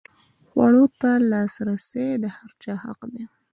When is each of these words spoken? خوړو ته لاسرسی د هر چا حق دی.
خوړو 0.47 0.83
ته 0.99 1.09
لاسرسی 1.31 2.07
د 2.23 2.25
هر 2.37 2.49
چا 2.63 2.73
حق 2.83 3.01
دی. 3.13 3.23